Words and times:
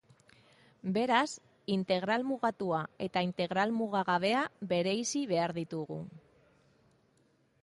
Beraz, 0.95 1.33
integral 1.73 2.25
mugatua 2.31 2.81
eta 3.09 3.25
integral 3.29 3.77
mugagabea 3.83 4.43
bereizi 4.75 5.23
behar 5.35 5.59
ditugu. 5.63 6.03